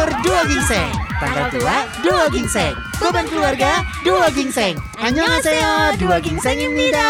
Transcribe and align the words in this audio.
umur 0.00 0.08
dua 0.24 0.40
gingseng 0.48 0.88
Tanggal 1.20 1.52
tua 1.52 1.76
dua 2.00 2.24
gingseng 2.32 2.72
Beban 2.96 3.28
keluarga 3.28 3.84
dua 4.00 4.32
gingseng 4.32 4.72
Annyeonghaseyo 4.96 6.00
dua 6.00 6.16
gingseng입니다 6.16 7.08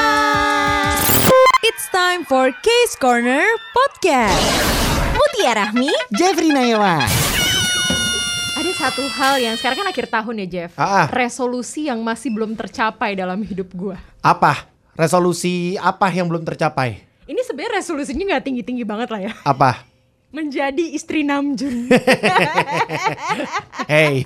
It's 1.62 1.86
time 1.90 2.26
for 2.26 2.50
Case 2.58 2.94
Corner 2.94 3.42
Podcast. 3.70 4.42
Mutia 5.14 5.54
Rahmi 5.54 5.94
Jeffrey 6.10 6.50
Nayawan 6.50 7.06
Ada 8.58 8.72
satu 8.74 9.06
hal 9.14 9.38
yang 9.38 9.54
sekarang 9.54 9.86
kan 9.86 9.94
akhir 9.94 10.06
tahun 10.10 10.42
ya 10.42 10.46
Jeff 10.50 10.70
Ah, 10.74 11.06
ah. 11.06 11.06
Resolusi 11.14 11.86
yang 11.86 12.02
masih 12.02 12.34
belum 12.34 12.58
tercapai 12.58 13.14
dalam 13.14 13.46
hidup 13.46 13.70
gua 13.78 13.94
Apa? 14.18 14.66
Resolusi 14.98 15.78
apa 15.78 16.10
yang 16.10 16.26
belum 16.26 16.42
tercapai? 16.42 16.98
Ini 17.30 17.40
sebenarnya 17.46 17.78
resolusinya 17.78 18.34
nggak 18.34 18.42
tinggi-tinggi 18.42 18.82
banget 18.82 19.06
lah 19.14 19.20
ya 19.22 19.32
Apa? 19.46 19.86
Menjadi 20.31 20.95
istri 20.95 21.21
Namjoon 21.21 21.91
Hey, 23.85 24.23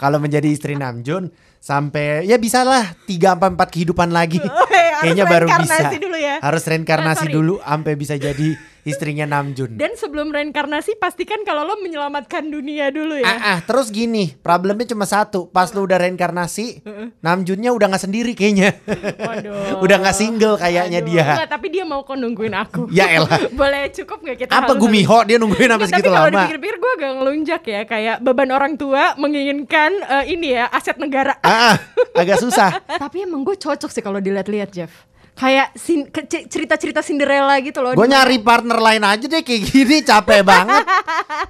kalau 0.00 0.16
menjadi 0.16 0.48
istri 0.48 0.72
Namjoon 0.72 1.28
sampai 1.58 2.24
ya 2.24 2.36
bisalah 2.36 2.96
3 3.04 3.12
sampai 3.30 3.52
4 3.52 3.60
kehidupan 3.68 4.08
lagi. 4.08 4.40
harus 4.40 5.02
Kayaknya 5.02 5.24
baru 5.26 5.46
bisa. 5.46 5.60
reinkarnasi 5.60 5.96
dulu 5.98 6.16
ya. 6.16 6.34
Harus 6.40 6.62
reinkarnasi 6.64 7.12
Ah, 7.14 7.24
sorry. 7.24 7.34
dulu 7.34 7.54
sampai 7.60 7.92
bisa 7.94 8.14
jadi 8.16 8.48
istrinya 8.84 9.24
Namjoon. 9.26 9.74
Dan 9.74 9.96
sebelum 9.96 10.28
reinkarnasi 10.28 10.94
pastikan 10.94 11.40
kalau 11.42 11.64
lo 11.64 11.76
menyelamatkan 11.78 12.46
dunia 12.46 12.88
dulu 12.88 13.16
ya 13.16 13.26
Ah, 13.26 13.38
ah, 13.40 13.58
terus 13.60 13.88
gini, 13.88 14.36
problemnya 14.36 14.86
cuma 14.86 15.04
satu. 15.04 15.48
Pas 15.48 15.72
lu 15.72 15.82
udah 15.82 15.98
reinkarnasi, 15.98 16.84
Namjoonnya 17.18 17.72
udah 17.72 17.86
nggak 17.88 18.04
sendiri 18.04 18.32
kayaknya. 18.32 18.76
Waduh. 19.18 19.80
udah 19.84 19.96
nggak 19.98 20.14
single 20.14 20.54
kayaknya 20.54 21.00
Aduh. 21.00 21.08
dia. 21.08 21.24
Nggak, 21.34 21.50
tapi 21.50 21.66
dia 21.68 21.84
mau 21.84 22.00
kok 22.00 22.14
nungguin 22.14 22.52
aku 22.52 22.82
Ya 22.94 23.08
elah. 23.10 23.28
Boleh 23.58 23.88
cukup 23.90 24.20
gak 24.22 24.36
kita 24.38 24.52
Apa? 24.52 24.76
Gumiho 24.76 25.18
dia 25.24 25.36
nungguin 25.36 25.66
sampai 25.66 25.78
Nggak, 25.80 25.90
segitu 25.90 26.04
tapi 26.04 26.14
kalau 26.14 26.28
lama? 26.28 26.36
dipikir-pikir 26.38 26.76
gue 26.76 26.92
agak 26.94 27.10
ngelunjak 27.16 27.62
ya 27.64 27.80
Kayak 27.84 28.16
beban 28.20 28.50
orang 28.50 28.72
tua 28.76 29.02
menginginkan 29.16 29.90
eh, 29.96 30.24
ini 30.28 30.52
ya 30.52 30.68
aset 30.68 30.96
negara 30.96 31.34
Ah, 31.40 31.72
ah, 31.72 31.76
agak 32.14 32.36
susah. 32.38 32.78
Tapi 32.84 33.24
emang 33.24 33.42
gue 33.42 33.56
cocok 33.56 33.88
sih 33.88 34.00
kalau 34.00 34.20
dilihat-lihat 34.20 34.70
Jeff 34.70 34.92
Kayak 35.34 35.74
sin- 35.74 36.06
cerita-cerita 36.46 37.02
Cinderella 37.02 37.58
gitu 37.58 37.82
loh 37.82 37.90
Gue 37.92 38.06
nyari 38.06 38.38
partner 38.38 38.78
lain 38.78 39.02
aja 39.02 39.26
deh 39.26 39.42
kayak 39.42 39.62
gini 39.66 39.96
capek 40.00 40.46
banget. 40.46 40.86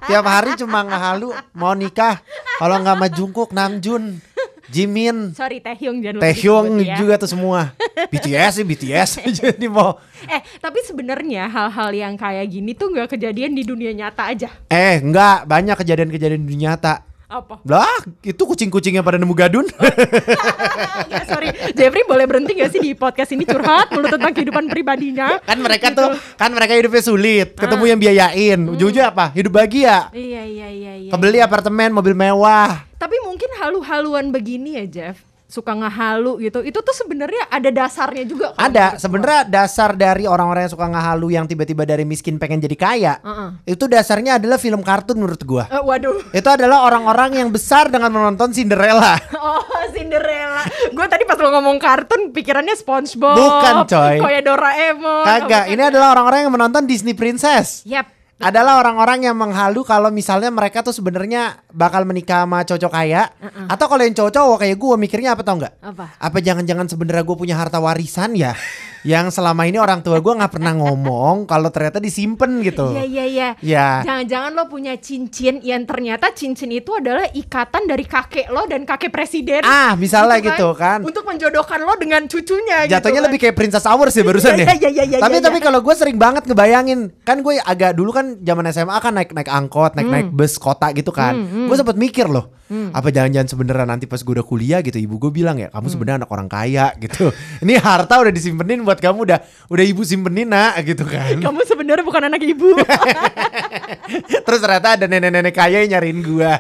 Tiap 0.05 0.25
hari 0.25 0.57
cuma 0.57 0.81
ngehalu 0.81 1.31
mau 1.53 1.77
nikah. 1.77 2.25
Kalau 2.57 2.81
nggak 2.81 2.97
sama 2.97 3.09
Jungkook, 3.13 3.51
Namjoon, 3.53 4.25
Jimin, 4.73 5.37
Sorry 5.37 5.61
Taehyung 5.61 6.01
jangan 6.01 6.25
Taehyung 6.25 6.81
ya. 6.81 6.97
juga 6.97 7.21
tuh 7.21 7.29
semua. 7.29 7.77
BTS 8.09 8.59
sih 8.59 8.65
BTS. 8.65 9.11
Jadi 9.45 9.69
mau 9.69 10.01
Eh 10.25 10.41
tapi 10.59 10.81
sebenarnya 10.81 11.45
hal-hal 11.47 11.91
yang 11.93 12.15
kayak 12.17 12.49
gini 12.49 12.73
tuh 12.73 12.89
nggak 12.89 13.13
kejadian 13.13 13.53
di 13.53 13.63
dunia 13.63 13.93
nyata 13.93 14.33
aja 14.33 14.49
eh 14.67 14.97
enggak 14.97 15.45
banyak 15.45 15.77
kejadian-kejadian 15.77 16.41
di 16.41 16.49
dunia 16.57 16.73
nyata. 16.73 17.05
Apa? 17.35 17.59
Lah, 17.67 17.91
itu 18.23 18.39
kucing-kucingnya 18.39 19.03
pada 19.03 19.19
nemu 19.19 19.35
gadun. 19.35 19.67
Nggak, 19.67 21.25
sorry 21.31 21.51
Jeffrey 21.75 22.07
boleh 22.07 22.25
berhenti 22.25 22.55
gak 22.55 22.71
sih 22.71 22.79
di 22.79 22.95
podcast 22.95 23.35
ini 23.35 23.43
curhat 23.43 23.91
Mulu 23.91 24.07
tentang 24.07 24.31
kehidupan 24.31 24.71
pribadinya 24.71 25.43
kan 25.43 25.59
mereka 25.59 25.91
Gitu. 25.91 25.99
tuh 25.99 26.11
kan 26.35 26.51
mereka 26.51 26.73
hidupnya 26.75 27.03
sulit, 27.03 27.49
ketemu 27.55 27.85
yang 27.87 27.99
biayain. 27.99 28.61
Ujung-ujungnya 28.71 29.11
apa? 29.11 29.35
Hidup 29.35 29.51
bahagia. 29.53 30.15
Iya 30.15 30.43
iya 30.43 30.69
iya 30.71 30.93
iya 30.97 31.11
Kebeli 31.11 31.39
apartemen, 31.39 31.91
mobil 31.91 32.15
mewah. 32.15 32.87
Tapi 32.95 33.19
mungkin 33.21 33.51
halu-haluan 33.59 34.31
begini 34.31 34.79
ya 34.79 34.87
Jeff 34.87 35.19
Suka 35.55 35.71
ngehalu 35.71 36.43
gitu 36.43 36.67
Itu 36.67 36.83
tuh 36.83 36.91
sebenarnya 36.91 37.47
ada 37.47 37.71
dasarnya 37.71 38.27
juga 38.27 38.51
kalau 38.51 38.67
Ada 38.67 38.87
gua. 38.91 38.99
sebenarnya 38.99 39.41
dasar 39.47 39.95
dari 39.95 40.27
orang-orang 40.27 40.67
yang 40.67 40.75
suka 40.75 40.91
ngahalu 40.91 41.39
yang 41.39 41.47
tiba-tiba 41.47 41.87
dari 41.87 42.03
miskin 42.03 42.43
pengen 42.43 42.59
jadi 42.59 42.75
kaya. 42.75 43.15
Heeh. 43.23 43.49
Itu 43.71 43.87
dasarnya 43.87 44.43
adalah 44.43 44.59
film 44.59 44.83
kartun 44.83 45.15
menurut 45.23 45.39
gua. 45.47 45.71
Eh, 45.71 45.79
Waduh 45.79 46.35
Itu 46.35 46.49
adalah 46.51 46.83
orang-orang 46.83 47.39
yang 47.39 47.55
besar 47.55 47.87
dengan 47.87 48.11
menonton 48.11 48.51
Cinderella. 48.51 49.15
Oh 49.45 49.63
Cinderella 49.93 50.65
Gue 50.91 51.07
tadi 51.07 51.23
pas 51.23 51.37
lo 51.37 51.53
ngomong 51.53 51.77
kartun 51.77 52.33
Pikirannya 52.33 52.75
Spongebob 52.75 53.37
Bukan, 53.37 53.75
coy. 53.87 54.17
Kayak 54.19 54.43
Doraemon 54.43 55.23
Kagak, 55.23 55.65
ini 55.69 55.83
adalah 55.85 56.17
orang-orang 56.17 56.49
yang 56.49 56.53
menonton 56.53 56.83
Disney 56.89 57.13
Princess. 57.13 57.85
Yap 57.85 58.09
Adalah 58.43 58.83
orang-orang 58.83 59.31
yang 59.31 59.37
menghalu 59.39 59.87
kalau 59.87 60.11
misalnya 60.11 60.51
mereka 60.51 60.83
tuh 60.83 60.91
sebenarnya 60.91 61.63
bakal 61.71 62.03
menikah 62.03 62.43
sama 62.43 62.67
cowok 62.67 62.91
kaya 62.91 63.31
atau 63.71 63.87
kalau 63.87 64.03
yang 64.03 64.15
cowok-cowok 64.15 64.57
kayak 64.67 64.77
gue 64.77 64.95
mikirnya 64.99 65.39
apa 65.39 65.43
tau 65.47 65.57
nggak? 65.63 65.75
Apa? 65.81 66.05
Apa 66.19 66.39
jangan-jangan 66.43 66.91
sebenarnya 66.91 67.23
gue 67.23 67.37
punya 67.39 67.55
harta 67.55 67.79
warisan 67.79 68.35
ya? 68.35 68.55
yang 69.05 69.29
selama 69.29 69.69
ini 69.69 69.77
orang 69.77 70.01
tua 70.01 70.17
gue 70.19 70.33
nggak 70.33 70.49
pernah 70.51 70.73
ngomong 70.73 71.45
kalau 71.45 71.69
ternyata 71.69 72.01
disimpan 72.01 72.61
gitu. 72.61 72.91
Iya 72.91 73.05
iya 73.05 73.25
iya 73.25 73.49
Ya. 73.61 74.01
Jangan-jangan 74.03 74.51
lo 74.53 74.65
punya 74.67 74.97
cincin 74.97 75.61
Yang 75.61 75.85
ternyata 75.87 76.33
cincin 76.33 76.73
itu 76.73 76.91
adalah 76.91 77.29
ikatan 77.29 77.85
dari 77.85 78.03
kakek 78.03 78.49
lo 78.49 78.65
dan 78.65 78.83
kakek 78.83 79.13
presiden 79.13 79.61
Ah, 79.63 79.93
misalnya 79.95 80.41
gitu 80.41 80.73
kan. 80.73 81.05
Untuk 81.05 81.23
menjodohkan 81.23 81.81
lo 81.81 81.95
dengan 81.95 82.25
cucunya 82.25 82.89
Jatuhnya 82.89 83.21
gitu 83.21 83.29
lebih 83.29 83.39
kayak 83.41 83.55
Princess 83.55 83.85
Hours 83.85 84.13
ya 84.13 84.25
barusan 84.25 84.57
ya. 84.57 84.67
Iya, 84.75 84.91
iya, 84.91 85.05
iya, 85.05 85.19
tapi 85.21 85.39
iya, 85.39 85.45
tapi 85.45 85.59
iya. 85.61 85.65
kalau 85.65 85.81
gue 85.81 85.95
sering 85.95 86.17
banget 86.17 86.49
ngebayangin, 86.49 87.01
kan 87.23 87.39
gue 87.41 87.61
agak 87.61 87.93
dulu 87.93 88.11
kan 88.11 88.41
zaman 88.41 88.65
SMA 88.73 88.97
kan 88.99 89.13
naik 89.13 89.31
naik 89.31 89.49
angkot, 89.49 89.93
naik 89.95 90.09
naik 90.09 90.29
Hmm. 90.33 90.37
bus 90.37 90.57
kota 90.57 90.89
gitu 90.97 91.13
kan. 91.13 91.37
Gue 91.69 91.77
sempat 91.77 91.95
mikir 91.95 92.25
loh, 92.25 92.49
apa 92.91 93.09
jangan-jangan 93.09 93.49
sebenarnya 93.49 93.87
nanti 93.87 94.05
pas 94.05 94.19
gue 94.19 94.33
udah 94.33 94.43
kuliah 94.43 94.81
gitu, 94.81 94.97
ibu 94.97 95.19
gue 95.19 95.33
bilang 95.33 95.57
ya, 95.57 95.67
Hmm. 95.67 95.77
kamu 95.77 95.87
sebenarnya 95.89 96.17
anak 96.21 96.31
orang 96.31 96.49
kaya 96.49 96.87
gitu. 97.03 97.31
Ini 97.59 97.77
harta 97.77 98.19
udah 98.19 98.31
disimpenin 98.31 98.81
buat 98.81 98.97
kamu 98.97 99.19
udah 99.25 99.39
udah 99.69 99.85
ibu 99.85 100.03
simpenin 100.03 100.47
nak 100.47 100.79
gitu 100.81 101.03
kan. 101.03 101.37
Kamu 101.37 101.61
sebenarnya 101.63 102.03
bukan 102.03 102.23
anak 102.25 102.41
ibu 102.41 102.75
Terus 104.45 104.61
ternyata 104.61 104.89
ada 104.95 105.07
nenek-nenek 105.07 105.51
kaya 105.51 105.81
yang 105.81 105.91
nyariin 105.93 106.21
gue. 106.21 106.53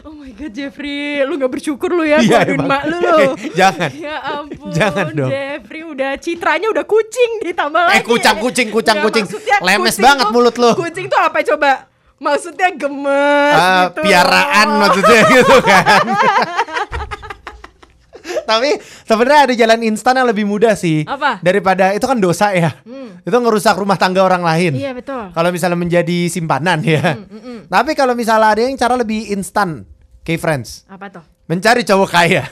Oh 0.00 0.12
my 0.12 0.30
god 0.32 0.52
Jeffrey 0.52 1.22
Lu 1.22 1.34
gak 1.36 1.48
bersyukur 1.50 1.88
lu 1.90 2.04
ya 2.04 2.20
Keluarin 2.20 2.54
emang. 2.54 2.68
mak 2.68 2.82
lu 2.84 2.96
lo 2.98 3.18
Jangan. 3.58 3.90
Ya 3.90 4.16
ampun 4.20 4.68
Jangan 4.70 5.06
dong. 5.12 5.30
Jeffrey 5.30 5.82
udah 5.82 6.12
citranya 6.16 6.68
udah 6.68 6.84
kucing 6.84 7.30
Ditambah 7.42 7.82
lagi 7.82 7.94
Eh, 7.94 8.02
kucang, 8.02 8.36
kucing, 8.36 8.68
kucang, 8.68 8.96
Nggak, 8.98 9.06
kucing. 9.08 9.24
Lemes 9.60 9.88
kucing 9.90 10.04
banget 10.04 10.24
tuh- 10.24 10.34
mulut 10.34 10.54
lu. 10.54 10.70
Kucing 10.76 11.06
tuh 11.06 11.18
apa 11.18 11.38
coba 11.42 11.70
Maksudnya 12.18 12.74
gemes 12.74 13.54
Ah, 13.54 13.88
gitu 13.88 14.02
piaraan 14.02 14.66
loh. 14.68 14.78
maksudnya 14.82 15.20
gitu 15.32 15.56
kan. 15.62 16.04
Tapi 18.44 18.76
sebenarnya 19.06 19.40
ada 19.42 19.54
jalan 19.56 19.80
instan 19.86 20.14
yang 20.14 20.28
lebih 20.28 20.44
mudah 20.44 20.74
sih. 20.74 21.04
Apa? 21.04 21.40
Daripada 21.40 21.92
itu 21.92 22.04
kan 22.04 22.18
dosa 22.18 22.52
ya. 22.52 22.76
Itu 23.20 23.32
ngerusak 23.34 23.72
rumah 23.74 23.94
tangga 23.94 24.20
orang 24.20 24.40
lain. 24.40 24.72
Iya 24.74 24.92
betul 24.92 25.30
Kalau 25.30 25.48
misalnya 25.48 25.76
menjadi 25.76 26.28
simpanan 26.28 26.80
ya. 26.82 27.16
Tapi 27.66 27.92
kalau 27.92 28.12
misalnya 28.12 28.50
ada 28.50 28.62
yang 28.62 28.74
cara 28.74 28.96
lebih 28.96 29.30
instan, 29.30 29.84
kayak 30.22 30.40
friends, 30.40 30.84
Apa 30.86 31.08
tuh 31.08 31.24
mencari 31.46 31.80
cowok 31.82 32.08
kaya. 32.08 32.44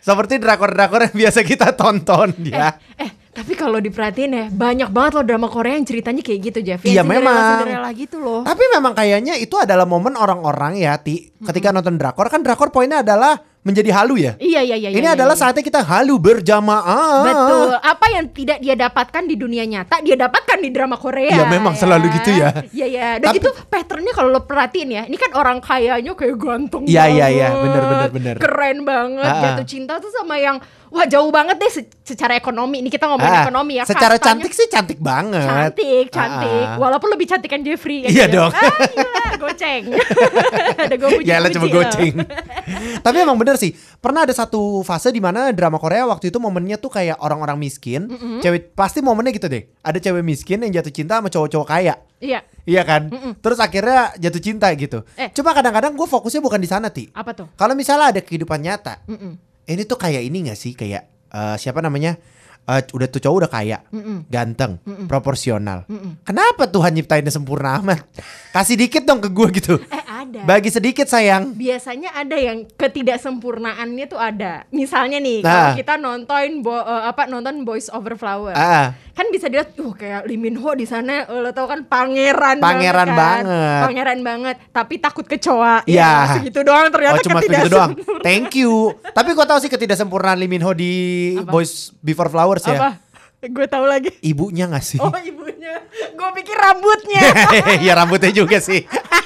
Seperti 0.00 0.40
drakor-drakor 0.40 1.06
yang 1.06 1.16
biasa 1.18 1.44
kita 1.44 1.76
tonton 1.76 2.32
ya. 2.40 2.72
Eh 2.96 3.19
tapi 3.40 3.56
kalau 3.56 3.80
diperhatiin 3.80 4.30
ya 4.30 4.46
Banyak 4.52 4.92
banget 4.92 5.12
loh 5.16 5.24
drama 5.24 5.48
Korea 5.48 5.80
yang 5.80 5.88
ceritanya 5.88 6.20
kayak 6.20 6.40
gitu 6.44 6.58
Jeff 6.60 6.84
Iya, 6.84 7.00
memang. 7.00 7.64
Cinderella 7.64 7.90
gitu 7.96 8.16
loh 8.20 8.40
Tapi 8.44 8.64
memang 8.68 8.92
kayaknya 8.92 9.40
itu 9.40 9.56
adalah 9.56 9.88
momen 9.88 10.12
orang-orang 10.14 10.76
ya, 10.76 11.00
Ti. 11.00 11.40
Ketika 11.40 11.72
nonton 11.72 11.96
drakor 11.96 12.28
kan 12.28 12.44
drakor 12.44 12.68
poinnya 12.68 13.00
adalah 13.00 13.40
menjadi 13.60 13.92
halu 13.92 14.16
ya. 14.16 14.32
Iya 14.34 14.64
iya 14.64 14.76
iya 14.78 14.88
Ini 14.88 15.04
iya, 15.04 15.12
adalah 15.12 15.36
iya. 15.36 15.42
saatnya 15.42 15.60
kita 15.60 15.80
halu 15.80 16.16
berjamaah. 16.16 17.20
Betul. 17.22 17.76
Apa 17.76 18.06
yang 18.10 18.24
tidak 18.30 18.58
dia 18.58 18.72
dapatkan 18.74 19.22
di 19.22 19.36
dunia 19.36 19.62
nyata, 19.62 20.00
dia 20.00 20.16
dapatkan 20.16 20.58
di 20.58 20.70
drama 20.70 20.96
Korea. 20.96 21.28
Iya, 21.30 21.44
memang 21.46 21.76
selalu 21.76 22.08
gitu 22.14 22.32
ya. 22.32 22.56
Iya, 22.70 22.86
iya. 22.86 23.08
Dan 23.16 23.28
Tapi- 23.30 23.38
itu 23.38 23.50
patternnya 23.66 24.12
kalau 24.12 24.30
lo 24.30 24.40
perhatiin 24.40 24.90
ya, 24.90 25.02
ini 25.04 25.14
kan 25.14 25.30
orang 25.32 25.60
kayanya 25.60 26.12
kayak 26.14 26.36
ganteng 26.36 26.88
Iya, 26.88 27.04
iya, 27.06 27.26
banget. 27.26 27.36
iya. 27.36 27.48
Bener, 27.52 27.82
bener, 27.82 28.10
bener. 28.10 28.34
Keren 28.38 28.78
banget. 28.82 29.24
Ah, 29.24 29.34
ah. 29.34 29.42
Jatuh 29.52 29.66
cinta 29.66 29.92
tuh 29.98 30.08
sama 30.10 30.34
yang, 30.36 30.56
wah 30.88 31.04
jauh 31.04 31.28
banget 31.28 31.56
deh 31.56 31.70
se- 31.70 31.92
secara 32.02 32.34
ekonomi. 32.34 32.80
Ini 32.80 32.88
kita 32.88 33.06
ngomongin 33.06 33.34
Ah, 33.34 33.44
ekonomi 33.44 33.72
ya. 33.76 33.84
Secara 33.84 34.16
kastanya 34.16 34.24
cantik 34.40 34.52
sih 34.52 34.66
cantik 34.66 34.98
banget. 34.98 35.44
Cantik, 35.44 36.06
cantik. 36.08 36.64
Ah, 36.64 36.72
ah. 36.74 36.78
Walaupun 36.78 37.08
lebih 37.10 37.26
cantik 37.26 37.46
kan 37.46 37.60
Jeffrey. 37.60 38.02
ya 38.02 38.08
Iya 38.08 38.24
kan? 38.24 38.34
dong. 38.34 38.50
Ah, 38.50 38.72
gila, 38.88 39.24
goceng. 39.38 39.82
Ada 40.80 40.94
gue 40.96 41.08
puji 41.12 41.28
Ya 41.28 41.36
lah 41.38 41.48
cuma 41.50 41.66
goceng. 41.68 42.14
Tapi 43.00 43.16
emang 43.24 43.36
bener 43.36 43.56
sih. 43.56 43.72
Pernah 44.00 44.28
ada 44.28 44.34
satu 44.36 44.84
fase 44.84 45.10
di 45.10 45.18
mana 45.18 45.50
drama 45.50 45.80
Korea 45.80 46.06
waktu 46.06 46.28
itu 46.30 46.38
momennya 46.38 46.76
tuh 46.78 46.92
kayak 46.92 47.18
orang-orang 47.20 47.56
miskin. 47.56 48.06
Cewek 48.44 48.76
pasti 48.76 49.00
momennya 49.02 49.32
gitu 49.34 49.48
deh. 49.50 49.66
Ada 49.82 49.98
cewek 49.98 50.22
miskin 50.24 50.62
yang 50.62 50.80
jatuh 50.80 50.92
cinta 50.92 51.18
sama 51.18 51.28
cowok-cowok 51.32 51.68
kaya. 51.68 51.94
Iya. 52.20 52.44
Iya 52.68 52.82
kan? 52.84 53.08
Terus 53.40 53.58
akhirnya 53.58 54.12
jatuh 54.20 54.42
cinta 54.44 54.68
gitu. 54.76 55.02
Eh. 55.16 55.32
Cuma 55.32 55.56
kadang-kadang 55.56 55.96
gue 55.96 56.06
fokusnya 56.06 56.44
bukan 56.44 56.60
di 56.60 56.68
sana, 56.68 56.92
Ti. 56.92 57.08
Apa 57.16 57.32
tuh? 57.32 57.48
Kalau 57.56 57.72
misalnya 57.72 58.12
ada 58.12 58.20
kehidupan 58.20 58.60
nyata. 58.60 59.00
Mm-mm. 59.08 59.40
Ini 59.64 59.82
tuh 59.88 59.96
kayak 59.96 60.22
ini 60.22 60.50
gak 60.52 60.58
sih? 60.60 60.76
Kayak 60.76 61.08
eh, 61.32 61.56
siapa 61.56 61.80
namanya? 61.80 62.20
Eh, 62.70 62.82
udah 62.92 63.08
tuh 63.10 63.18
cowok 63.24 63.36
udah 63.40 63.50
kaya, 63.50 63.78
ganteng, 64.30 64.78
proporsional. 65.10 65.88
Kenapa 66.22 66.68
Tuhan 66.70 66.92
nyiptainnya 66.94 67.32
sempurna 67.32 67.80
amat? 67.82 68.04
Kasih 68.54 68.78
dikit 68.78 69.02
dong 69.02 69.18
ke 69.18 69.32
gue 69.32 69.48
gitu. 69.58 69.74
Eh 69.90 70.04
ada. 70.32 70.40
Bagi 70.44 70.70
sedikit 70.70 71.04
sayang. 71.04 71.52
biasanya 71.52 72.14
ada 72.14 72.34
yang 72.34 72.64
ketidaksempurnaannya 72.70 74.06
tuh 74.06 74.16
ada. 74.16 74.64
Misalnya 74.70 75.18
nih, 75.18 75.40
Nah. 75.40 75.50
kalau 75.50 75.70
kita 75.76 75.94
nonton 75.96 76.46
bo- 76.60 76.78
eh, 76.80 77.02
apa 77.04 77.26
nonton 77.26 77.62
Boys 77.62 77.86
Over 77.88 78.14
Flower. 78.14 78.54
Ah, 78.54 78.94
Kan 79.10 79.28
bisa 79.28 79.46
dilihat, 79.46 79.76
uh 79.76 79.92
kayak 79.92 80.24
Lee 80.24 80.36
Min 80.36 80.56
Ho 80.56 80.72
di 80.72 80.84
sana 80.84 81.22
eh, 81.22 81.40
lo 81.40 81.50
tau 81.50 81.66
kan 81.66 81.84
pangeran 81.84 82.56
Pangeran 82.56 83.04
banget, 83.04 83.12
kan. 83.12 83.44
banget. 83.44 83.82
Pangeran 83.82 84.20
banget, 84.22 84.56
tapi 84.70 84.94
takut 84.96 85.26
kecoa. 85.26 85.84
Iya. 85.84 86.08
Ya, 86.24 86.32
segitu 86.32 86.62
doang 86.62 86.88
ternyata 86.88 87.18
oh 87.18 87.24
cuma 87.24 87.38
begitu 87.38 87.68
doang. 87.68 87.92
Thank 88.20 88.56
you. 88.56 88.72
Tapi 89.04 89.34
gua 89.34 89.44
tahu 89.44 89.58
sih 89.58 89.68
ketidaksempurnaan 89.68 90.36
Lee 90.36 90.48
Min 90.48 90.62
Ho 90.62 90.72
di 90.72 90.92
Boys 91.44 91.92
Before 91.98 92.26
Flowers 92.26 92.64
ya. 92.64 92.78
Apa? 92.78 92.90
Gue 93.42 93.64
tahu 93.64 93.84
lagi. 93.84 94.12
Ibunya 94.20 94.68
gak 94.68 94.84
sih? 94.84 94.96
Oh 94.96 95.08
ibunya, 95.16 95.80
gue 96.12 96.28
pikir 96.34 96.52
rambutnya. 96.52 97.24
ya 97.88 97.92
rambutnya 97.94 98.28
juga 98.30 98.56
sih. 98.58 98.84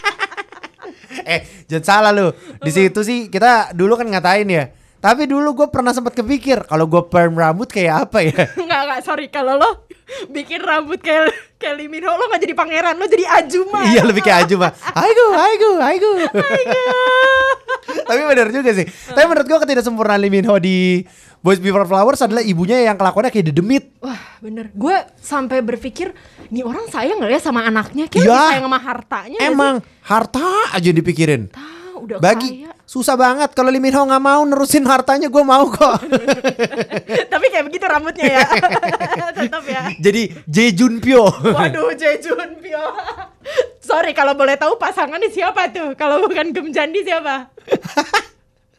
eh, 1.33 1.41
jangan 1.67 1.85
salah 1.85 2.13
lu. 2.13 2.29
Di 2.61 2.71
situ 2.71 3.01
sih 3.01 3.33
kita 3.33 3.73
dulu 3.73 3.97
kan 3.97 4.07
ngatain 4.09 4.49
ya. 4.49 4.65
Tapi 5.05 5.29
dulu 5.29 5.53
gue 5.53 5.69
pernah 5.69 5.93
sempat 5.93 6.17
kepikir 6.17 6.65
kalau 6.65 6.89
gue 6.89 7.05
perm 7.13 7.37
rambut 7.37 7.69
kayak 7.69 8.09
apa 8.09 8.25
ya? 8.25 8.49
Enggak, 8.61 8.81
enggak, 8.89 9.01
sorry 9.05 9.29
kalau 9.29 9.61
lo 9.61 9.85
bikin 10.33 10.65
rambut 10.65 10.97
kayak 10.97 11.29
kayak 11.61 11.77
Lee 11.77 11.93
Min 11.93 12.09
Ho, 12.09 12.17
lo 12.17 12.25
gak 12.33 12.41
jadi 12.41 12.57
pangeran, 12.57 12.97
lo 12.97 13.05
jadi 13.05 13.25
Ajuma. 13.29 13.85
iya 13.85 14.01
lebih 14.01 14.25
kayak 14.25 14.49
Aju 14.49 14.65
mah. 14.65 14.73
Aigo, 14.97 15.27
aigo, 15.37 15.71
aigo. 15.81 16.11
Tapi 17.97 18.21
benar 18.25 18.49
juga 18.49 18.71
sih. 18.73 18.83
Tapi 18.85 19.25
menurut 19.25 19.47
gue 19.47 19.59
ketidaksempurnaan 19.61 20.19
Lee 20.19 20.33
Min 20.33 20.45
Ho 20.45 20.57
di 20.57 21.07
Boys 21.39 21.61
Before 21.61 21.85
Flowers 21.85 22.21
adalah 22.21 22.41
ibunya 22.41 22.81
yang 22.83 22.97
kelakuannya 22.97 23.29
kayak 23.29 23.53
dedemit. 23.53 23.85
Wah 24.01 24.17
bener, 24.39 24.73
gue 24.73 24.97
sampai 25.17 25.61
berpikir 25.61 26.11
nih 26.49 26.61
orang 26.61 26.89
sayang 26.89 27.21
nggak 27.21 27.31
ya 27.31 27.41
sama 27.41 27.63
anaknya, 27.63 28.09
kayak 28.09 28.25
lebih 28.25 28.49
sayang 28.51 28.65
sama 28.65 28.81
hartanya. 28.81 29.39
Emang 29.39 29.75
harta 30.01 30.45
aja 30.73 30.89
dipikirin. 30.89 31.49
Tahu, 31.49 32.09
udah 32.09 32.17
Bagi 32.17 32.65
kaya. 32.65 32.73
susah 32.85 33.13
banget 33.15 33.53
kalau 33.53 33.69
Lee 33.69 33.79
Min 33.79 33.93
Ho 33.93 34.05
nggak 34.05 34.21
mau 34.21 34.41
nerusin 34.41 34.85
hartanya 34.85 35.29
gue 35.29 35.43
mau 35.43 35.69
kok. 35.69 36.01
Tapi 37.33 37.47
kayak 37.49 37.65
begitu 37.69 37.85
rambutnya 37.85 38.41
ya, 38.41 38.49
tetap 39.37 39.65
ya. 39.65 39.83
Jadi 40.01 40.23
Jae 40.49 40.73
Jun 40.73 40.97
Pyo. 40.97 41.29
Waduh, 41.29 41.93
Jejun 41.93 42.57
Pio. 42.57 42.85
Sorry 43.85 44.17
kalau 44.17 44.33
boleh 44.33 44.57
tahu 44.57 44.81
pasangannya 44.81 45.29
siapa 45.29 45.69
tuh? 45.69 45.93
Kalau 45.93 46.25
bukan 46.25 46.57
Gem 46.57 46.73
Jandi 46.73 47.05
siapa? 47.05 47.53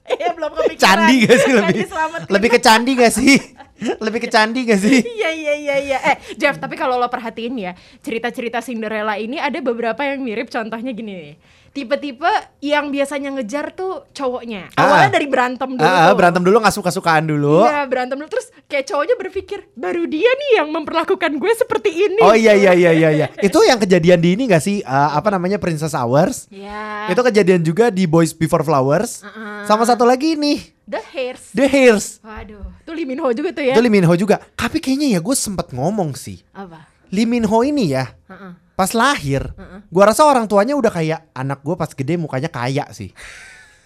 Iya 0.06 0.38
belum 0.38 0.54
kepikiran. 0.54 0.78
candi 0.78 1.16
gak 1.26 1.38
sih 1.42 1.52
lebih? 1.58 1.84
Candi. 1.90 2.30
Lebih 2.30 2.50
ke 2.54 2.60
candi 2.62 2.92
gak 2.94 3.10
sih? 3.10 3.42
Lebih 4.06 4.20
ke 4.28 4.30
candi 4.32 4.64
gak 4.68 4.80
sih? 4.80 5.00
Iya 5.16 5.30
iya 5.32 5.54
iya 5.56 5.76
iya. 5.80 5.98
Eh 6.14 6.18
Jeff, 6.38 6.60
tapi 6.60 6.76
kalau 6.78 7.00
lo 7.00 7.08
perhatiin 7.08 7.56
ya, 7.58 7.72
cerita-cerita 8.04 8.60
Cinderella 8.62 9.18
ini 9.18 9.42
ada 9.42 9.58
beberapa 9.60 10.04
yang 10.06 10.22
mirip. 10.22 10.48
Contohnya 10.52 10.92
gini 10.94 11.12
nih. 11.12 11.36
Tipe-tipe 11.76 12.32
yang 12.64 12.88
biasanya 12.88 13.36
ngejar 13.36 13.76
tuh 13.76 14.08
cowoknya. 14.16 14.72
Ah. 14.80 14.88
Awalnya 14.88 15.12
dari 15.12 15.28
berantem 15.28 15.76
dulu. 15.76 15.84
Ah, 15.84 16.08
tuh. 16.08 16.16
berantem 16.16 16.44
dulu 16.48 16.56
gak 16.64 16.76
suka-sukaan 16.76 17.28
dulu. 17.28 17.68
Iya 17.68 17.84
berantem 17.84 18.16
dulu 18.16 18.30
terus 18.32 18.48
kayak 18.72 18.86
cowoknya 18.88 19.16
berpikir 19.20 19.60
baru 19.76 20.08
dia 20.08 20.30
nih 20.30 20.52
yang 20.64 20.68
memperlakukan 20.72 21.36
gue 21.36 21.52
seperti 21.58 21.92
ini. 21.92 22.22
Oh 22.24 22.32
iya 22.32 22.56
iya 22.56 22.72
iya 22.72 22.92
iya 22.96 23.10
iya. 23.12 23.28
Itu 23.48 23.60
yang 23.68 23.82
kejadian 23.82 24.24
di 24.24 24.40
ini 24.40 24.48
gak 24.48 24.64
sih? 24.64 24.80
Eh, 24.88 25.10
apa 25.12 25.28
namanya 25.36 25.60
Princess 25.60 25.92
Hours? 25.92 26.48
Iya. 26.48 27.12
Itu 27.12 27.20
kejadian 27.20 27.60
juga 27.66 27.92
di 27.92 28.08
Boys 28.08 28.32
Before 28.32 28.64
Flowers. 28.64 29.26
Uh-uh. 29.28 29.68
Sama 29.68 29.84
satu 29.84 30.08
lagi 30.08 30.40
nih, 30.40 30.75
The 30.86 31.02
Hairs. 31.02 31.44
The 31.52 31.66
Hairs. 31.66 32.06
Waduh, 32.22 32.62
tuh 32.86 32.94
Lee 32.94 33.10
Min 33.10 33.18
Ho 33.18 33.34
juga 33.34 33.50
tuh 33.50 33.66
ya. 33.66 33.74
Itu 33.74 33.82
Lee 33.82 33.90
Min 33.90 34.06
Ho 34.06 34.14
juga. 34.14 34.38
Tapi 34.54 34.78
kayaknya 34.78 35.18
ya 35.18 35.20
gue 35.20 35.34
sempet 35.34 35.74
ngomong 35.74 36.14
sih. 36.14 36.46
Apa? 36.54 36.86
Lee 37.10 37.26
Min 37.26 37.42
Ho 37.46 37.66
ini 37.66 37.90
ya, 37.90 38.14
Heeh. 38.30 38.54
pas 38.74 38.94
lahir, 38.94 39.50
gua 39.90 40.10
rasa 40.10 40.26
orang 40.26 40.46
tuanya 40.46 40.78
udah 40.78 40.94
kayak 40.94 41.26
anak 41.34 41.62
gue 41.62 41.74
pas 41.74 41.90
gede 41.90 42.18
mukanya 42.18 42.50
kaya 42.50 42.86
sih. 42.94 43.10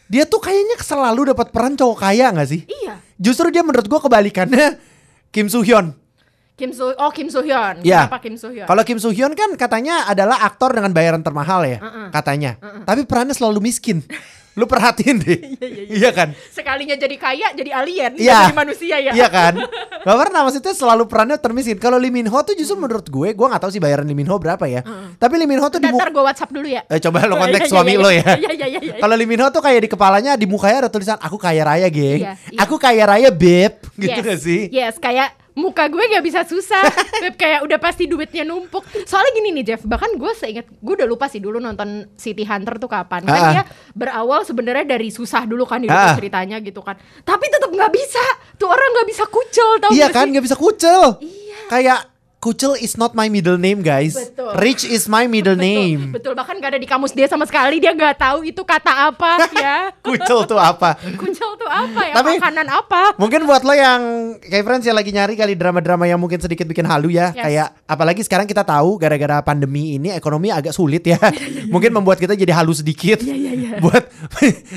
Dia 0.09 0.25
tuh 0.25 0.41
kayaknya 0.41 0.75
selalu 0.81 1.31
dapat 1.31 1.53
peran 1.53 1.77
cowok 1.77 2.01
kaya 2.01 2.33
gak 2.33 2.49
sih? 2.49 2.65
Iya. 2.65 2.97
Justru 3.15 3.47
dia 3.53 3.61
menurut 3.61 3.85
gua 3.85 4.01
kebalikannya 4.01 4.75
Kim 5.35 5.45
Soo 5.47 5.61
Hyun. 5.61 5.93
Kim 6.59 6.75
So 6.75 6.91
Oh 6.99 7.07
Kim 7.15 7.31
So 7.31 7.39
Hyun. 7.39 7.85
Ya. 7.87 8.11
Kenapa 8.11 8.19
Kim 8.19 8.35
So 8.35 8.51
Hyun? 8.51 8.67
Kalau 8.67 8.83
Kim 8.83 8.99
Soo 8.99 9.15
Hyun 9.15 9.31
kan 9.37 9.53
katanya 9.55 10.09
adalah 10.09 10.43
aktor 10.43 10.75
dengan 10.75 10.91
bayaran 10.91 11.23
termahal 11.23 11.63
ya, 11.63 11.77
Uh-uh. 11.79 12.09
katanya. 12.11 12.59
Tapi 12.83 13.07
perannya 13.07 13.31
selalu 13.31 13.63
miskin. 13.63 14.03
Lu 14.53 14.65
perhatiin 14.65 15.17
deh. 15.19 15.39
iya, 15.99 16.09
kan? 16.09 16.33
sekalinya 16.49 16.93
jadi 16.93 17.15
kaya 17.15 17.47
jadi 17.53 17.71
alien, 17.71 18.11
Iya. 18.15 18.49
jadi 18.49 18.55
manusia 18.55 18.95
ya. 18.99 19.11
Iya 19.13 19.27
kan? 19.27 19.53
Gak 20.05 20.17
pernah 20.17 20.41
maksudnya 20.43 20.73
selalu 20.73 21.03
perannya 21.05 21.35
termiskin. 21.35 21.75
Kalau 21.75 21.95
Lee 21.95 22.09
Min 22.09 22.27
Ho 22.27 22.39
tuh 22.39 22.55
justru 22.55 22.75
menurut 22.75 23.03
gue, 23.03 23.29
gue 23.31 23.47
gak 23.47 23.59
tahu 23.59 23.71
sih 23.71 23.79
bayaran 23.79 24.03
Lee 24.03 24.15
Min 24.15 24.27
Ho 24.27 24.35
berapa 24.35 24.63
ya. 24.63 24.79
Tapi 25.15 25.33
Lee 25.35 25.47
Min 25.47 25.59
Ho 25.59 25.67
tuh 25.67 25.77
di 25.77 25.87
Ntar, 25.87 26.09
gue 26.09 26.23
WhatsApp 26.23 26.49
dulu 26.49 26.67
ya. 26.67 26.83
Eh 26.87 26.99
coba 26.99 27.23
lo 27.23 27.35
Oh, 27.35 27.39
konteks 27.39 27.67
iya, 27.67 27.71
suami 27.71 27.93
iya, 27.93 27.99
lo 27.99 28.09
iya. 28.09 28.23
ya. 28.23 28.33
Iya 28.35 28.51
iya 28.55 28.67
iya. 28.67 28.79
iya. 28.79 28.93
Kalau 28.99 29.15
Lee 29.15 29.27
Min 29.27 29.39
Ho 29.39 29.47
tuh 29.49 29.59
kayak 29.59 29.79
di 29.83 29.89
kepalanya 29.91 30.31
di 30.35 30.45
mukanya 30.47 30.87
ada 30.87 30.89
tulisan 30.91 31.19
aku 31.19 31.35
kaya 31.35 31.63
raya, 31.63 31.87
geng. 31.87 32.19
Iya, 32.23 32.31
iya. 32.35 32.59
Aku 32.63 32.75
kaya 32.75 33.03
raya, 33.05 33.29
beb. 33.31 33.79
Gitu 34.01 34.11
Yes. 34.15 34.25
gak 34.25 34.39
sih? 34.39 34.61
Yes, 34.71 34.95
kayak 34.97 35.35
muka 35.59 35.85
gue 35.85 35.99
gak 36.01 36.23
bisa 36.23 36.41
susah. 36.41 36.79
Beb 37.21 37.35
kayak 37.35 37.61
udah 37.61 37.77
pasti 37.77 38.07
duitnya 38.07 38.41
numpuk. 38.41 38.81
Soalnya 39.03 39.31
gini 39.33 39.51
nih 39.51 39.63
Jeff, 39.65 39.83
bahkan 39.83 40.09
gue 40.11 40.31
seingat 40.33 40.65
gue 40.65 40.93
udah 40.95 41.05
lupa 41.05 41.27
sih 41.27 41.37
dulu 41.37 41.59
nonton 41.59 42.07
City 42.15 42.41
Hunter 42.41 42.77
tuh 42.77 42.87
kapan. 42.87 43.21
Kan 43.21 43.35
Ah. 43.35 43.51
dia 43.51 43.63
berawal 43.91 44.41
sebenarnya 44.41 44.87
dari 44.89 45.09
susah 45.09 45.43
dulu 45.43 45.63
kan 45.63 45.79
di 45.79 45.87
Ah. 45.87 46.15
ceritanya 46.15 46.57
gitu 46.57 46.79
kan. 46.79 46.95
Tapi 47.21 47.45
tetap 47.45 47.67
nggak 47.67 47.91
bisa. 47.91 48.23
Tuh 48.55 48.65
orang 48.65 48.89
nggak 48.93 49.09
bisa 49.09 49.23
kucel 49.25 49.69
tau 49.77 49.91
Iya 49.91 50.07
kan, 50.07 50.25
sih? 50.25 50.33
gak 50.33 50.45
bisa 50.45 50.55
kucel. 50.55 51.01
Iya. 51.19 51.59
Kayak 51.67 51.99
kucel 52.39 52.79
is 52.79 52.95
not 52.95 53.11
my 53.11 53.27
middle 53.27 53.59
name, 53.59 53.83
guys. 53.83 54.15
Betul. 54.15 54.55
Rich 54.55 54.87
is 54.87 55.11
my 55.11 55.27
middle 55.27 55.59
Betul, 55.59 55.67
name. 55.67 56.01
betul 56.15 56.33
bahkan 56.33 56.55
gak 56.57 56.71
ada 56.75 56.79
di 56.79 56.87
kamus 56.87 57.11
dia 57.11 57.27
sama 57.27 57.43
sekali. 57.43 57.83
Dia 57.83 57.91
nggak 57.91 58.15
tahu 58.15 58.47
itu 58.47 58.63
kata 58.63 59.11
apa 59.11 59.43
ya. 59.59 59.91
Kucel 59.99 60.47
tuh 60.47 60.55
apa? 60.55 60.95
kucel 61.19 61.59
tuh 61.59 61.67
apa 61.67 62.01
ya? 62.07 62.13
Tapi- 62.15 62.39
makanan 62.39 62.67
apa? 62.71 63.01
Mungkin 63.19 63.43
buat 63.43 63.61
lo 63.67 63.75
yang 63.75 64.01
kayak 64.39 64.63
friends 64.63 64.87
yang 64.87 64.95
lagi 64.95 65.11
nyari 65.11 65.35
kali 65.35 65.53
drama-drama 65.53 66.07
yang 66.07 66.17
mungkin 66.17 66.39
sedikit 66.39 66.63
bikin 66.63 66.87
halu 66.87 67.11
ya. 67.11 67.35
Yes. 67.35 67.43
Kayak 67.43 67.67
apalagi 67.83 68.21
sekarang 68.23 68.47
kita 68.47 68.63
tahu 68.63 68.95
gara-gara 68.95 69.43
pandemi 69.43 69.99
ini 69.99 70.15
ekonomi 70.15 70.47
agak 70.49 70.71
sulit 70.71 71.03
ya. 71.03 71.19
Mungkin 71.73 71.91
membuat 71.91 72.23
kita 72.23 72.33
jadi 72.39 72.55
halu 72.55 72.71
sedikit 72.71 73.19
Buat 73.83 74.07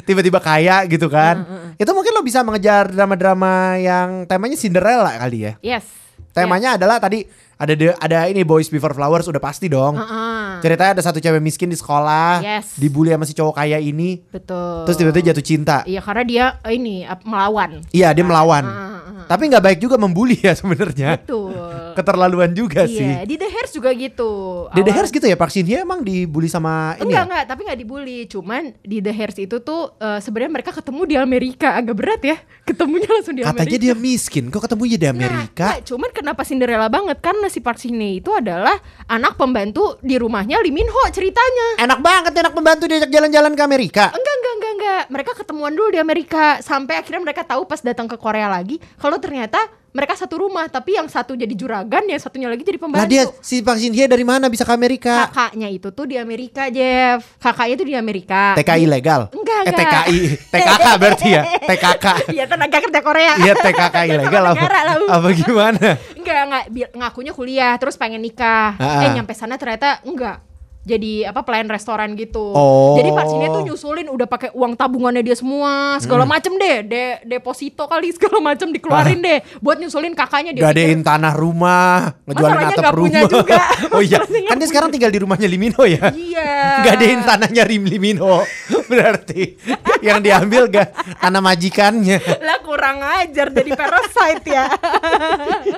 tiba-tiba 0.03 0.43
kaya 0.43 0.83
gitu 0.91 1.07
kan. 1.07 1.47
Itu 1.79 1.95
mungkin 1.95 2.11
lo 2.11 2.23
bisa 2.27 2.43
mengejar 2.43 2.91
drama-drama 2.91 3.79
yang 3.79 4.27
temanya 4.27 4.59
Cinderella 4.59 5.15
kali 5.17 5.39
ya. 5.47 5.53
Yes. 5.63 5.87
Temanya 6.33 6.81
adalah 6.81 6.97
tadi 6.97 7.29
ada 7.63 7.73
de- 7.73 7.95
ada 7.97 8.27
ini 8.27 8.43
Boys 8.43 8.67
Before 8.67 8.91
Flowers 8.91 9.25
udah 9.25 9.39
pasti 9.39 9.71
dong. 9.71 9.95
Heeh. 9.95 10.59
Ceritanya 10.59 10.99
ada 10.99 11.03
satu 11.03 11.19
cewek 11.19 11.39
miskin 11.39 11.71
di 11.71 11.79
sekolah 11.79 12.43
Yes. 12.43 12.75
Dibully 12.75 13.11
sama 13.11 13.23
si 13.23 13.33
cowok 13.33 13.55
kaya 13.55 13.79
ini. 13.79 14.19
Betul. 14.27 14.83
Terus 14.85 14.97
tiba-tiba 14.97 15.31
jatuh 15.31 15.47
cinta. 15.47 15.77
Iya 15.85 16.03
karena 16.03 16.23
dia 16.23 16.45
eh, 16.61 16.75
ini 16.75 17.07
melawan. 17.23 17.87
Iya 17.91 18.11
dia 18.11 18.23
melawan. 18.23 18.67
Heeh. 18.67 19.25
Tapi 19.25 19.43
nggak 19.47 19.63
baik 19.63 19.79
juga 19.79 19.95
membuli 19.95 20.35
ya 20.37 20.53
sebenarnya. 20.53 21.17
Betul 21.17 21.55
keterlaluan 21.95 22.51
juga 22.51 22.85
sih. 22.85 23.01
iya 23.01 23.23
di 23.23 23.35
The 23.35 23.49
Hairs 23.49 23.71
juga 23.71 23.91
gitu 23.93 24.31
Dede 24.71 24.83
Awal- 24.85 24.97
Hairs 24.99 25.11
gitu 25.11 25.25
ya 25.25 25.35
Park 25.35 25.51
Shin 25.51 25.65
Hye 25.65 25.81
emang 25.81 26.01
dibully 26.01 26.47
sama 26.47 26.97
ini 26.97 27.07
Enggak 27.07 27.17
ya? 27.17 27.27
enggak 27.27 27.45
tapi 27.47 27.61
enggak 27.63 27.79
dibully 27.79 28.19
cuman 28.27 28.63
di 28.79 28.99
The 28.99 29.13
Hairs 29.13 29.37
itu 29.37 29.57
tuh 29.59 29.95
eh, 29.97 30.19
sebenarnya 30.19 30.53
mereka 30.53 30.71
ketemu 30.71 31.01
di 31.05 31.17
Amerika 31.17 31.69
agak 31.75 31.95
berat 31.95 32.23
ya 32.23 32.37
ketemunya 32.63 33.09
langsung 33.09 33.35
di 33.35 33.43
Katanya 33.43 33.59
Amerika 33.59 33.83
dia 33.83 33.95
miskin, 33.95 34.45
kok 34.49 34.63
ketemunya 34.63 34.95
di 34.95 35.05
Amerika? 35.05 35.67
Nah, 35.67 35.77
nah, 35.77 35.83
cuman 35.83 36.11
kenapa 36.11 36.43
Cinderella 36.43 36.87
banget 36.87 37.19
karena 37.19 37.47
si 37.47 37.59
Park 37.59 37.77
Shin 37.77 37.95
Hye 37.95 38.19
itu 38.19 38.31
adalah 38.31 38.79
anak 39.07 39.35
pembantu 39.35 39.99
di 39.99 40.15
rumahnya 40.15 40.63
Lee 40.63 40.71
Min 40.71 40.87
Ho 40.87 41.03
ceritanya. 41.11 41.83
Enak 41.83 41.99
banget 41.99 42.33
enak 42.33 42.53
pembantu 42.53 42.87
diajak 42.87 43.11
jalan-jalan 43.11 43.53
ke 43.53 43.63
Amerika. 43.63 44.05
Enggak, 44.09 44.35
enggak, 44.37 44.55
enggak, 44.55 44.73
enggak. 44.73 45.03
Mereka 45.11 45.33
ketemuan 45.37 45.73
dulu 45.73 45.91
di 45.91 45.99
Amerika 45.99 46.45
sampai 46.61 46.97
akhirnya 46.97 47.21
mereka 47.21 47.43
tahu 47.43 47.67
pas 47.67 47.83
datang 47.83 48.07
ke 48.07 48.15
Korea 48.15 48.47
lagi 48.47 48.79
kalau 48.95 49.19
ternyata 49.19 49.59
mereka 49.93 50.17
satu 50.17 50.41
rumah 50.41 50.65
tapi 50.73 50.97
yang 50.97 51.05
satu 51.05 51.37
jadi 51.37 51.53
juragan, 51.53 52.09
yang 52.09 52.17
satunya 52.17 52.49
lagi 52.49 52.65
jadi 52.65 52.81
pembantu. 52.81 53.05
Lah 53.05 53.09
dia 53.09 53.29
si 53.45 53.61
Park 53.61 53.77
Shin 53.77 53.93
Hye 53.93 54.09
dari 54.09 54.25
mana 54.25 54.49
bisa 54.49 54.65
ke 54.65 54.73
Amerika? 54.73 55.29
Kakaknya 55.29 55.69
itu 55.69 55.93
tuh 55.93 56.09
di 56.09 56.17
Amerika, 56.17 56.73
Jeff. 56.73 57.37
Kakaknya 57.37 57.73
itu 57.77 57.85
di 57.85 57.95
Amerika. 57.95 58.57
TKI 58.57 58.89
legal? 58.89 59.29
Enggak, 59.29 59.61
Eh 59.63 59.71
enggak. 59.71 60.05
TKI, 60.09 60.19
TKK 60.53 60.87
berarti 60.97 61.29
ya? 61.29 61.43
TKK. 61.69 62.07
Iya 62.33 62.45
tenaga 62.49 62.77
kerja 62.81 63.01
Korea. 63.05 63.33
Iya 63.37 63.53
TKK 63.61 63.97
ilegal 64.09 64.45
apa? 64.57 64.67
Apa 65.13 65.29
gimana? 65.37 65.89
Enggak, 66.17 66.41
enggak 66.49 66.65
ngakunya 66.97 67.33
kuliah 67.37 67.75
terus 67.77 68.01
pengen 68.01 68.25
nikah. 68.25 68.73
Ah. 68.81 69.05
Eh 69.05 69.13
nyampe 69.13 69.37
sana 69.37 69.61
ternyata 69.61 70.01
enggak. 70.09 70.52
Jadi 70.83 71.23
apa 71.23 71.41
pelayan 71.41 71.67
restoran 71.67 72.13
gitu. 72.13 72.43
Oh. 72.51 72.95
Jadi 72.95 73.09
Pak 73.09 73.25
Sini 73.25 73.47
tuh 73.47 73.63
nyusulin 73.63 74.07
udah 74.09 74.27
pakai 74.27 74.51
uang 74.51 74.75
tabungannya 74.75 75.23
dia 75.23 75.33
semua, 75.33 75.95
Hmm. 75.95 76.03
segala 76.03 76.25
macem 76.25 76.51
deh, 76.53 76.83
de 76.83 77.03
deposito 77.25 77.87
kali 77.87 78.11
segala 78.17 78.43
macem 78.43 78.67
dikeluarin 78.69 79.19
deh 79.19 79.39
buat 79.59 79.79
nyusulin 79.79 80.11
kakaknya 80.13 80.51
dia. 80.51 80.59
pikir- 80.61 80.75
Gadein 80.75 81.01
tanah 81.01 81.33
rumah, 81.33 82.19
ngejualin 82.25 82.67
atap 82.69 82.93
punya 82.93 83.21
rumah. 83.21 83.31
juga. 83.31 83.59
oh 83.95 84.03
iya, 84.03 84.19
kan 84.21 84.57
dia 84.57 84.67
sekarang 84.67 84.91
tinggal 84.91 85.09
di 85.09 85.19
rumahnya 85.19 85.47
Limino 85.47 85.83
ya. 85.83 86.11
Iya. 86.11 86.51
Gadein 86.89 87.21
tanahnya 87.23 87.63
Rim 87.63 87.85
Limino. 87.85 88.43
Berarti 88.85 89.57
yang 90.01 90.19
diambil 90.19 90.67
gak 90.67 90.91
tanah 91.17 91.41
majikannya. 91.41 92.19
lah 92.43 92.59
kurang 92.61 92.99
ajar 93.01 93.49
jadi 93.49 93.71
parasite 93.73 94.45
ya. 94.45 94.67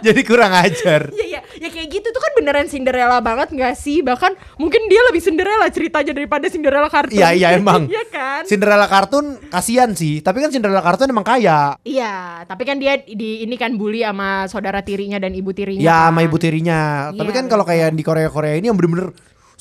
Jadi 0.01 0.21
kurang 0.23 0.51
ajar. 0.51 1.09
Iya 1.11 1.25
iya, 1.29 1.41
ya 1.59 1.69
kayak 1.69 1.89
gitu 1.91 2.09
tuh 2.09 2.19
kan 2.19 2.33
beneran 2.35 2.67
Cinderella 2.67 3.21
banget 3.21 3.53
gak 3.53 3.77
sih? 3.77 4.01
Bahkan 4.01 4.35
mungkin 4.57 4.89
dia 4.95 5.03
lebih 5.11 5.23
Cinderella 5.27 5.67
ceritanya 5.75 6.13
daripada 6.15 6.47
Cinderella 6.47 6.87
kartun. 6.87 7.19
Iya 7.19 7.35
iya 7.35 7.49
emang. 7.59 7.87
Iya 7.95 8.05
kan? 8.07 8.41
Cinderella 8.47 8.87
kartun 8.87 9.43
kasihan 9.51 9.91
sih, 9.91 10.23
tapi 10.23 10.39
kan 10.39 10.55
Cinderella 10.55 10.79
kartun 10.79 11.11
emang 11.11 11.27
kaya. 11.27 11.75
Iya, 11.83 12.47
tapi 12.47 12.63
kan 12.63 12.79
dia 12.79 13.03
di 13.03 13.43
ini 13.43 13.59
kan 13.59 13.75
bully 13.75 14.07
sama 14.07 14.47
saudara 14.47 14.87
tirinya 14.87 15.19
dan 15.19 15.35
ibu 15.35 15.51
tirinya. 15.51 15.83
Ya 15.83 15.91
kan. 15.91 16.15
sama 16.15 16.21
ibu 16.23 16.37
tirinya. 16.39 17.11
Tapi 17.11 17.31
Iya, 17.31 17.39
kan 17.43 17.45
kalau 17.51 17.67
kayak 17.67 17.91
di 17.91 18.03
Korea 18.07 18.31
Korea 18.31 18.55
ini 18.55 18.71
yang 18.71 18.79
bener-bener 18.79 19.11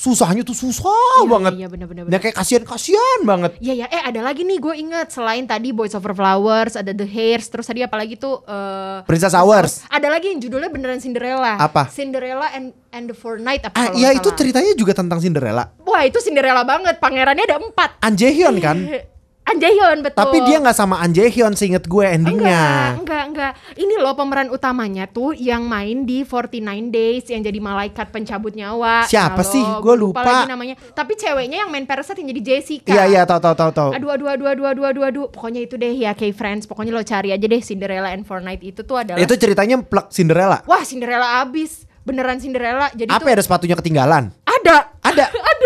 susahnya 0.03 0.43
tuh 0.43 0.51
susah 0.51 1.23
Iya, 1.23 1.31
banget. 1.31 1.51
Iya 1.55 1.67
bener-bener. 1.71 2.03
Nah 2.11 2.19
kayak 2.19 2.35
kasihan 2.35 2.63
kasihan 2.67 3.19
banget. 3.23 3.55
Iya 3.63 3.73
ya, 3.73 3.85
eh 3.87 4.03
ada 4.03 4.19
lagi 4.19 4.43
nih 4.43 4.59
gue 4.59 4.75
inget 4.75 5.07
selain 5.15 5.47
tadi 5.47 5.71
Boys 5.71 5.95
Over 5.95 6.11
Flowers, 6.11 6.75
ada 6.75 6.91
The 6.91 7.07
Hairs, 7.07 7.47
terus 7.47 7.63
tadi 7.63 7.79
apa 7.79 7.95
lagi 7.95 8.19
tuh 8.19 8.43
eh 8.43 9.07
Princess 9.07 9.31
Hours. 9.31 9.87
Ada 9.87 10.11
lagi 10.11 10.35
yang 10.35 10.43
judulnya 10.43 10.67
beneran 10.67 10.99
Cinderella. 10.99 11.55
Apa? 11.55 11.87
Cinderella 11.87 12.51
and 12.51 12.75
and 12.91 13.07
the 13.07 13.15
Four 13.15 13.39
Night 13.39 13.63
apa 13.63 13.79
Ah 13.79 13.87
iya 13.95 14.11
itu 14.11 14.27
ceritanya 14.35 14.75
juga 14.75 14.91
tentang 14.91 15.23
Cinderella. 15.23 15.71
Wah 15.87 16.03
itu 16.03 16.19
Cinderella 16.19 16.67
banget. 16.67 16.99
Pangerannya 16.99 17.47
ada 17.47 17.57
empat. 17.63 18.03
An 19.43 19.55
Jae-hyun. 19.55 19.83
Anjaehyun 19.83 19.99
betul. 20.01 20.19
Tapi 20.19 20.37
dia 20.43 20.57
nggak 20.57 20.73
sama 20.73 20.95
An 20.97 21.11
Jae-hyun 21.11 21.53
seinget 21.53 21.83
gue 21.83 21.99
Enggak, 21.99 22.15
endingnya. 22.15 22.63
enggak, 22.95 23.23
enggak. 23.27 23.51
Ini 23.73 23.93
loh 23.97 24.13
pemeran 24.13 24.47
utamanya 24.47 25.05
tuh 25.05 25.31
yang 25.33 25.63
main 25.63 26.03
di 26.03 26.23
49 26.23 26.63
Days 26.89 27.27
yang 27.27 27.41
jadi 27.41 27.59
malaikat 27.59 28.09
pencabut 28.09 28.51
nyawa. 28.51 29.03
Siapa 29.03 29.37
Nah, 29.37 29.45
sih? 29.45 29.59
gue 29.61 29.95
lupa. 29.95 30.23
lagi 30.23 30.47
namanya. 30.47 30.75
Tapi 30.89 31.13
ceweknya 31.13 31.63
yang 31.63 31.69
main 31.69 31.83
Parasite 31.83 32.17
yang 32.17 32.31
jadi 32.31 32.41
Jessica. 32.41 32.89
Iya 32.89 33.03
iya 33.05 33.21
tahu 33.23 33.39
tahu 33.39 33.53
tahu 33.53 33.71
tahu. 33.71 33.89
Aduh, 33.93 34.09
aduh, 34.09 34.27
aduh, 34.29 34.47
aduh, 34.47 34.65
aduh, 34.65 34.85
aduh, 34.85 35.03
aduh. 35.05 35.25
Pokoknya 35.27 35.61
itu 35.61 35.75
deh 35.75 35.93
ya, 35.93 36.11
kayak 36.11 36.33
friends. 36.33 36.63
Pokoknya 36.63 36.91
lo 36.91 37.01
cari 37.01 37.29
aja 37.29 37.43
deh 37.43 37.59
Cinderella 37.59 38.09
and 38.09 38.23
Fortnite 38.23 38.63
itu 38.63 38.81
tuh 38.81 38.97
adalah. 38.97 39.19
Itu 39.19 39.35
ceritanya 39.35 39.77
plak 39.77 40.07
Cinderella. 40.09 40.63
Wah, 40.63 40.81
Cinderella 40.81 41.39
abis. 41.39 41.83
Beneran 42.01 42.35
Cinderella. 42.35 42.91
Jadi 42.91 43.07
Apa 43.07 43.15
tuh 43.17 43.29
ya 43.29 43.35
ada 43.35 43.43
sepatunya 43.43 43.75
ketinggalan? 43.75 44.31
ada. 44.43 44.91
Ada. 45.03 45.25
Ada. 45.51 45.62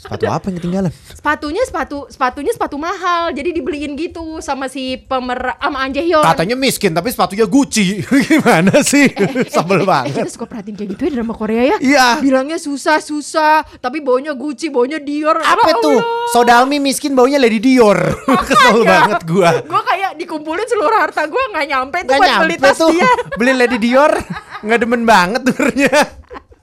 Sepatu 0.00 0.24
apa 0.24 0.48
yang 0.48 0.56
ketinggalan? 0.56 0.92
Sepatunya 1.12 1.60
sepatu 1.62 2.08
sepatunya 2.08 2.48
sepatu 2.50 2.74
mahal. 2.74 3.28
Jadi 3.30 3.52
dibeliin 3.52 3.92
gitu 3.94 4.40
sama 4.40 4.64
si 4.64 4.96
pemer 4.96 5.36
sama 5.54 5.84
Anjaehyun. 5.84 6.24
Katanya 6.24 6.56
miskin 6.56 6.90
tapi 6.90 7.12
sepatunya 7.12 7.44
Gucci. 7.44 8.00
Gimana 8.26 8.80
sih? 8.80 9.12
Sebel 9.52 9.84
Eh, 9.84 9.86
banget. 9.86 10.16
kita 10.16 10.32
suka 10.32 10.48
perhatiin 10.48 10.72
kayak 10.74 10.88
gitu 10.90 11.02
ya 11.04 11.10
drama 11.14 11.34
Korea 11.34 11.62
ya. 11.62 11.76
Iya. 11.78 12.06
Bilangnya 12.18 12.56
susah-susah, 12.56 13.76
tapi 13.76 14.00
baunya 14.00 14.32
Gucci, 14.32 14.68
baunya 14.68 14.96
Dior. 14.96 15.36
Apa 15.36 15.68
Ya 15.68 15.76
tuh? 15.76 16.00
Sodalmi 16.30 16.80
miskin 16.80 17.12
baunya 17.12 17.36
Lady 17.36 17.60
Dior. 17.60 18.00
Kesel 18.48 18.80
banget 18.82 19.20
gua. 19.24 19.60
Gue 19.60 19.82
kayak 19.84 20.16
dikumpulin 20.16 20.64
seluruh 20.64 20.96
harta 20.98 21.24
gue 21.24 21.42
nggak 21.50 21.66
nyampe 21.66 21.98
tuh 22.00 22.08
Gak 22.08 22.18
buat 22.18 22.40
beli 22.40 22.56
tas 22.56 22.72
tuh 22.74 22.88
dia. 22.88 23.10
beli 23.36 23.52
Lady 23.52 23.76
Dior 23.78 24.12
nggak 24.60 24.78
demen 24.78 25.04
banget 25.04 25.40
turnya. 25.44 26.19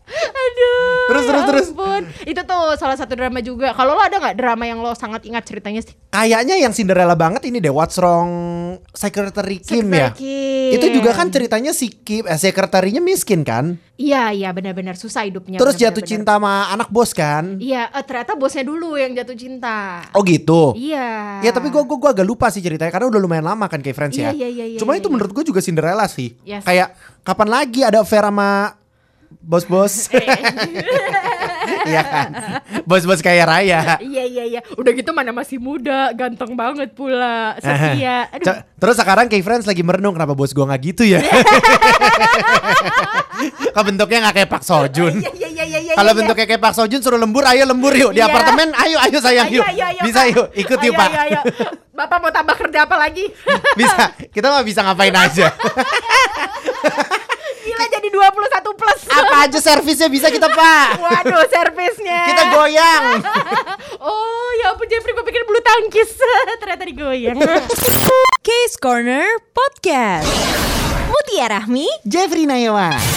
Aduh. 0.07 1.07
Terus, 1.11 1.23
ya 1.23 1.31
terus, 1.31 1.43
terus. 1.47 1.67
ampun. 1.75 2.01
Itu 2.23 2.41
tuh 2.47 2.65
salah 2.79 2.97
satu 2.97 3.13
drama 3.13 3.39
juga. 3.43 3.75
Kalau 3.75 3.93
lo 3.95 4.01
ada 4.01 4.17
nggak 4.17 4.35
drama 4.39 4.63
yang 4.63 4.79
lo 4.79 4.95
sangat 4.95 5.27
ingat 5.27 5.43
ceritanya 5.43 5.83
sih? 5.83 5.95
Kayaknya 6.11 6.55
yang 6.57 6.71
Cinderella 6.71 7.13
banget 7.13 7.43
ini 7.47 7.59
deh 7.59 7.71
What's 7.71 7.99
Wrong 7.99 8.31
Secretary 8.95 9.59
Kim 9.59 9.91
ya. 9.91 10.11
Secretary 10.11 10.15
Kim. 10.15 10.75
Itu 10.79 10.85
juga 10.95 11.11
kan 11.13 11.27
ceritanya 11.27 11.71
si 11.75 11.91
Kim, 11.91 12.23
eh, 12.23 12.39
sekretarinya 12.39 13.03
miskin 13.03 13.43
kan. 13.43 13.75
Iya, 13.97 14.29
iya 14.29 14.49
benar-benar 14.53 14.93
susah 14.93 15.25
hidupnya. 15.25 15.57
Terus 15.57 15.73
benar, 15.73 15.89
jatuh 15.89 16.03
cinta 16.05 16.37
sama 16.37 16.69
anak 16.69 16.89
bos 16.93 17.11
kan. 17.17 17.57
Iya, 17.57 17.89
eh, 17.89 18.03
ternyata 18.05 18.37
bosnya 18.37 18.61
dulu 18.61 18.93
yang 18.93 19.11
jatuh 19.17 19.33
cinta. 19.33 20.05
Oh 20.13 20.21
gitu. 20.21 20.77
Iya. 20.77 21.41
Ya 21.41 21.51
tapi 21.51 21.73
gue 21.73 21.81
gua, 21.81 21.97
gua 21.97 22.11
agak 22.13 22.27
lupa 22.27 22.47
sih 22.53 22.61
ceritanya 22.61 22.93
karena 22.93 23.09
udah 23.09 23.19
lumayan 23.19 23.45
lama 23.45 23.65
kan 23.65 23.81
kayak 23.81 23.97
Friends 23.97 24.15
ya. 24.15 24.29
Iya, 24.31 24.45
iya, 24.45 24.47
iya, 24.47 24.65
iya, 24.75 24.79
Cuma 24.79 24.93
iya, 24.93 25.01
itu 25.01 25.09
iya. 25.09 25.13
menurut 25.17 25.31
gue 25.33 25.43
juga 25.43 25.59
Cinderella 25.59 26.05
sih. 26.05 26.37
Yes. 26.45 26.61
Kayak 26.61 26.93
kapan 27.25 27.49
lagi 27.49 27.81
ada 27.81 28.05
affair 28.05 28.21
sama 28.21 28.77
bos-bos? 29.29 30.07
Iya 31.67 32.03
kan. 32.03 32.29
Bos-bos 32.83 33.19
kaya 33.19 33.43
raya. 33.43 33.99
Iya 33.99 34.23
iya 34.23 34.43
iya. 34.47 34.59
Udah 34.75 34.91
gitu 34.91 35.11
mana 35.11 35.31
masih 35.31 35.59
muda, 35.59 36.11
ganteng 36.15 36.55
banget 36.55 36.91
pula, 36.91 37.55
setia. 37.59 38.27
Aduh. 38.35 38.55
Terus 38.77 38.95
sekarang 38.95 39.25
kayak 39.27 39.43
Friends 39.43 39.67
lagi 39.67 39.83
merenung 39.83 40.15
kenapa 40.15 40.31
bos 40.31 40.51
gua 40.51 40.71
nggak 40.71 40.81
gitu 40.83 41.03
ya? 41.07 41.19
Kok 43.75 43.83
bentuknya 43.83 44.17
nggak 44.27 44.35
kayak 44.35 44.49
Pak 44.49 44.63
Sojun? 44.63 45.13
Iya 45.19 45.31
iya 45.31 45.47
iya 45.47 45.63
iya. 45.63 45.79
iya, 45.79 45.93
Kalau 45.95 46.11
iya. 46.11 46.17
bentuknya 46.23 46.45
kayak 46.47 46.61
Pak 46.61 46.73
Sojun 46.75 46.99
suruh 46.99 47.19
lembur, 47.19 47.43
ayo 47.45 47.63
lembur 47.63 47.93
yuk 47.93 48.11
di 48.11 48.19
Iya. 48.19 48.27
apartemen, 48.27 48.67
ayo 48.73 48.97
ayo 49.03 49.17
sayang 49.19 49.47
yuk, 49.51 49.63
bisa 50.03 50.21
yuk, 50.27 50.47
ikut 50.55 50.79
yuk 50.81 50.93
Pak. 50.95 51.09
Bapak 51.93 52.17
mau 52.19 52.29
tambah 52.29 52.53
kerja 52.53 52.83
apa 52.83 52.95
lagi? 52.95 53.25
bisa, 53.73 54.13
kita 54.29 54.47
mah 54.47 54.61
bisa 54.61 54.79
ngapain 54.83 55.11
aja, 55.11 55.49
Gila 57.67 57.85
jadi 57.89 58.07
21 58.07 58.73
plus. 58.73 59.01
apa 59.09 59.25
aja 59.39 59.59
servisnya 59.59 60.09
bisa 60.09 60.27
kita 60.27 60.49
Pak, 60.49 60.87
Waduh, 60.97 61.45
servisnya. 61.47 62.21
kita 62.27 62.43
goyang. 62.51 63.03
Oh, 63.97 64.49
ya 64.61 64.71
ampun 64.71 64.85
Jeffrey, 64.85 65.09
gue 65.09 65.25
pikir 65.25 65.41
bulu 65.43 65.57
tangkis. 65.57 66.21
Ternyata 66.61 66.85
digoyang. 66.85 67.37
Case 68.45 68.77
Corner 68.77 69.25
Podcast. 69.51 70.29
Mutia 71.09 71.49
Rahmi 71.49 71.89
Jeffrey 72.05 72.45
Nayawan. 72.45 73.16